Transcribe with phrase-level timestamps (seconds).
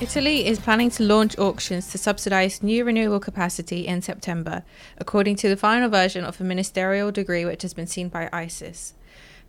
[0.00, 4.64] Italy is planning to launch auctions to subsidise new renewable capacity in September,
[4.96, 8.94] according to the final version of a ministerial decree which has been seen by ICIS.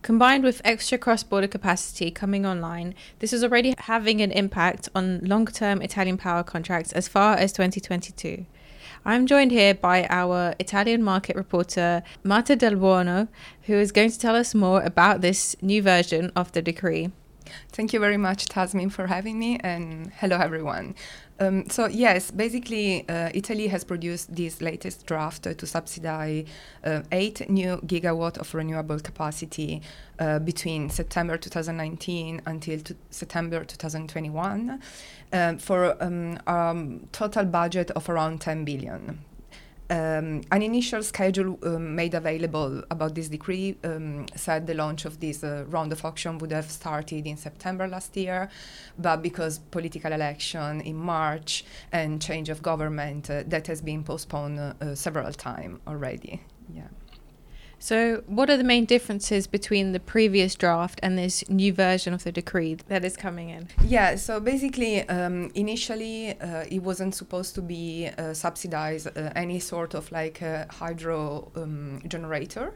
[0.02, 5.22] Combined with extra cross border capacity coming online, this is already having an impact on
[5.24, 8.46] long term Italian power contracts as far as 2022.
[9.06, 13.30] I'm joined here by our Italian market reporter, Marta Del Buono,
[13.68, 17.10] who is going to tell us more about this new version of the decree.
[17.72, 20.96] Thank you very much, Tasmin, for having me, and hello, everyone.
[21.42, 26.46] Um, so yes, basically, uh, Italy has produced this latest draft uh, to subsidize
[26.84, 29.82] uh, eight new gigawatt of renewable capacity
[30.20, 34.80] uh, between September 2019 until September 2021
[35.34, 39.20] um, for um, total budget of around 10 billion.
[39.92, 45.20] Um, an initial schedule um, made available about this decree um, said the launch of
[45.20, 48.50] this uh, round of auction would have started in September last year,
[48.98, 54.60] but because political election in March and change of government, uh, that has been postponed
[54.60, 56.42] uh, several times already.
[56.74, 56.88] Yeah.
[57.84, 62.24] So, what are the main differences between the previous draft and this new version of
[62.24, 63.70] the decree that is coming in?
[63.84, 69.60] Yeah, so basically, um, initially, uh, it wasn't supposed to be uh, subsidized uh, any
[69.60, 72.76] sort of like hydro um, generator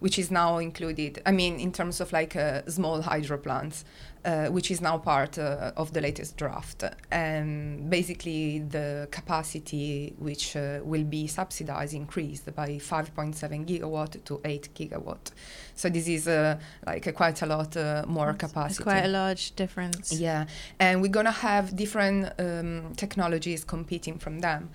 [0.00, 1.22] which is now included.
[1.26, 3.84] I mean, in terms of like uh, small hydro plants,
[4.24, 6.82] uh, which is now part uh, of the latest draft.
[7.10, 14.68] And basically, the capacity which uh, will be subsidized increased by 5.7 gigawatt to 8
[14.74, 15.30] gigawatt.
[15.74, 18.82] So this is uh, like quite a lot uh, more That's capacity.
[18.82, 20.12] quite a large difference.
[20.12, 20.46] Yeah,
[20.78, 24.70] and we're gonna have different um, technologies competing from them.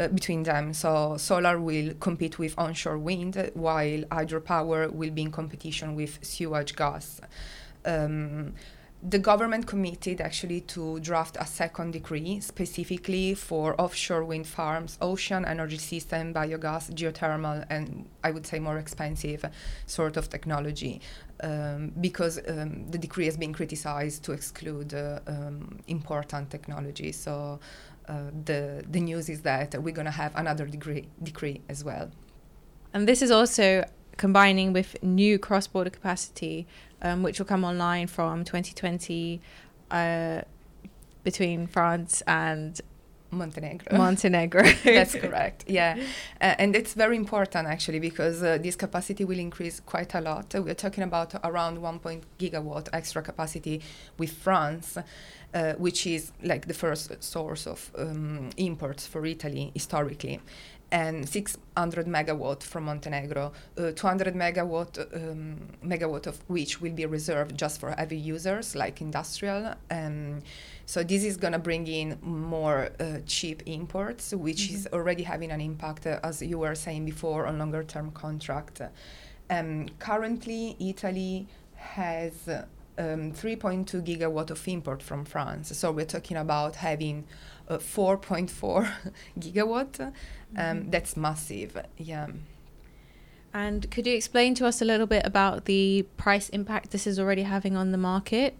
[0.00, 0.72] Uh, between them.
[0.72, 6.74] So solar will compete with onshore wind, while hydropower will be in competition with sewage
[6.74, 7.20] gas.
[7.84, 8.54] Um,
[9.02, 15.44] the government committed actually to draft a second decree specifically for offshore wind farms, ocean
[15.46, 19.44] energy system, biogas, geothermal, and I would say more expensive
[19.86, 21.00] sort of technology.
[21.42, 27.12] Um, because um, the decree has been criticized to exclude uh, um, important technology.
[27.12, 27.58] So
[28.06, 32.10] uh, the the news is that we're going to have another degree decree as well.
[32.92, 33.84] And this is also
[34.16, 36.66] combining with new cross-border capacity,
[37.02, 39.40] um, which will come online from 2020
[39.90, 40.42] uh,
[41.24, 42.80] between France and
[43.32, 43.96] Montenegro.
[43.96, 44.62] Montenegro.
[44.84, 45.64] That's correct.
[45.68, 45.96] Yeah,
[46.40, 50.54] uh, and it's very important actually because uh, this capacity will increase quite a lot.
[50.54, 52.00] Uh, we're talking about around 1.
[52.38, 53.80] gigawatt extra capacity
[54.18, 54.98] with France,
[55.54, 60.40] uh, which is like the first source of um, imports for Italy historically
[60.92, 67.56] and 600 megawatt from Montenegro, uh, 200 megawatt um, megawatt of which will be reserved
[67.56, 69.74] just for heavy users like industrial.
[69.90, 70.40] Um,
[70.86, 74.74] so this is going to bring in more uh, cheap imports, which mm-hmm.
[74.74, 78.80] is already having an impact, uh, as you were saying before, on longer term contract.
[79.48, 81.46] Um, currently, Italy
[81.76, 82.48] has
[83.00, 85.76] um, 3.2 gigawatt of import from France.
[85.76, 87.24] So we're talking about having
[87.78, 88.90] 4.4
[89.38, 90.00] gigawatt.
[90.00, 90.12] Um,
[90.56, 90.90] mm-hmm.
[90.90, 91.84] That's massive.
[91.96, 92.28] Yeah.
[93.52, 97.18] And could you explain to us a little bit about the price impact this is
[97.18, 98.54] already having on the market?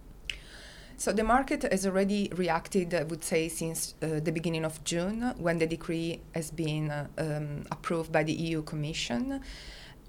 [0.97, 5.33] So the market has already reacted, I would say, since uh, the beginning of June,
[5.37, 9.41] when the decree has been uh, um, approved by the EU Commission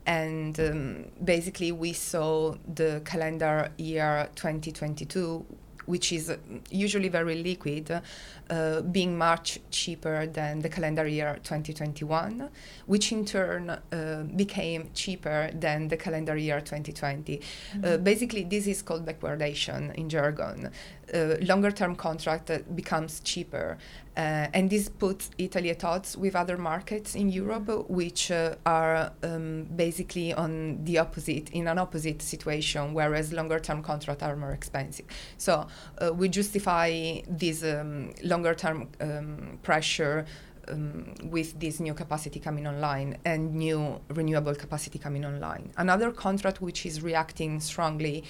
[0.07, 5.45] and um, basically we saw the calendar year 2022
[5.87, 6.33] which is
[6.71, 8.03] usually very liquid,
[8.51, 12.49] uh, being much cheaper than the calendar year 2021,
[12.87, 17.39] which in turn uh, became cheaper than the calendar year 2020.
[17.39, 17.85] Uh, mm-hmm.
[17.85, 20.71] Uh, basically, this is called backwardation in jargon.
[21.43, 23.79] Longer term contract becomes cheaper.
[24.15, 29.11] Uh, and this puts Italy at odds with other markets in Europe, which uh, are
[29.23, 34.53] um, basically on the opposite, in an opposite situation, whereas longer term contracts are more
[34.53, 35.07] expensive.
[35.39, 35.67] So
[35.99, 40.27] uh, we justify this um, longer term um, pressure
[40.69, 45.71] um, with this new capacity coming online and new renewable capacity coming online.
[45.77, 48.25] Another contract which is reacting strongly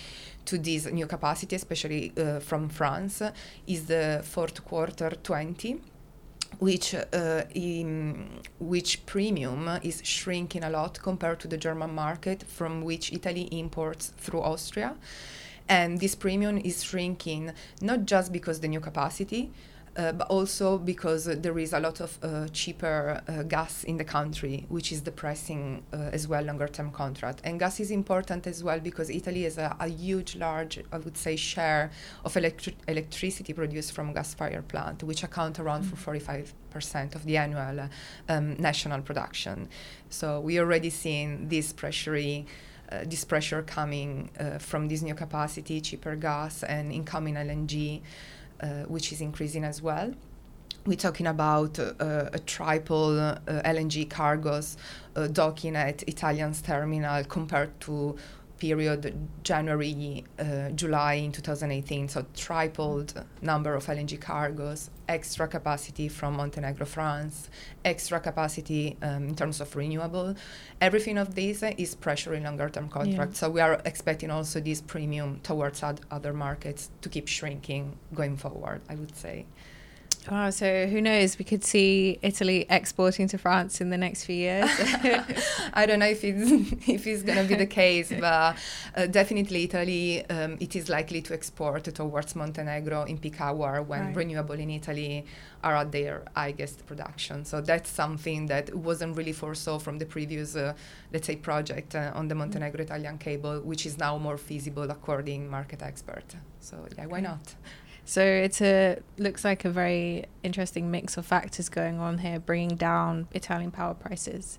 [0.45, 3.23] to this new capacity, especially uh, from France,
[3.67, 5.81] is the fourth quarter 20
[6.59, 8.29] which uh, in,
[8.61, 14.13] which premium is shrinking a lot compared to the German market, from which Italy imports
[14.19, 14.95] through Austria,
[15.69, 19.51] and this premium is shrinking not just because the new capacity,
[19.95, 24.05] but also because uh, there is a lot of uh, cheaper uh, gas in the
[24.05, 27.41] country, which is depressing uh, as well longer term contract.
[27.45, 31.17] And gas is important as well because Italy has a, a huge, large, I would
[31.17, 31.91] say, share
[32.25, 35.97] of electri- electricity produced from gas fired plant, which account around mm.
[35.97, 37.89] for 45% of the annual uh,
[38.29, 39.69] um, national production.
[40.09, 42.13] So we already seen this pressure.
[42.13, 48.03] Uh, this pressure coming uh, from this new capacity, cheaper gas, and incoming LNG.
[48.63, 50.15] Uh, which is increasing as well.
[50.87, 54.77] We're talking about uh, a triple uh, LNG cargos
[55.33, 58.17] docking at Italian's terminal compared to
[58.63, 59.13] period
[59.43, 62.09] January, uh, July in 2018.
[62.09, 67.51] So tripled number of LNG cargoes, extra capacity from Montenegro, France,
[67.85, 70.37] extra capacity um, in terms of renewable.
[70.81, 73.37] Everything of this is pressuring longer term contracts.
[73.37, 73.49] Yeah.
[73.49, 78.37] So we are expecting also this premium towards ad- other markets to keep shrinking going
[78.37, 79.47] forward, I would say.
[80.31, 81.37] Oh, so who knows?
[81.37, 84.71] We could see Italy exporting to France in the next few years.
[85.75, 86.51] I don't know if it's
[86.89, 88.57] if it's going to be the case, but
[88.97, 94.07] uh, definitely Italy um, it is likely to export towards Montenegro in peak hour when
[94.07, 94.17] right.
[94.17, 95.27] renewable in Italy
[95.65, 97.45] are at their highest production.
[97.45, 100.75] So that's something that wasn't really foresaw from the previous, uh,
[101.13, 105.49] let's say, project uh, on the Montenegro Italian cable, which is now more feasible according
[105.49, 106.37] market expert.
[106.61, 107.55] So yeah, why not?
[108.05, 112.77] So it's a looks like a very interesting mix of factors going on here, bringing
[112.77, 114.59] down Italian power prices.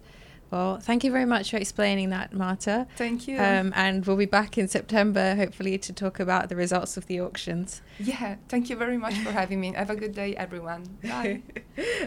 [0.53, 2.85] Well, thank you very much for explaining that, Marta.
[2.95, 3.39] Thank you.
[3.39, 7.21] Um, and we'll be back in September, hopefully, to talk about the results of the
[7.21, 7.81] auctions.
[7.99, 9.73] Yeah, thank you very much for having me.
[9.73, 10.99] Have a good day, everyone.
[11.01, 11.41] Bye.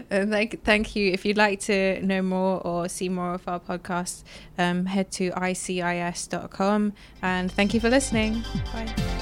[0.09, 1.11] and thank, thank you.
[1.11, 4.23] If you'd like to know more or see more of our podcast,
[4.57, 6.93] um, head to icis.com.
[7.21, 8.45] And thank you for listening.
[8.71, 9.16] Bye.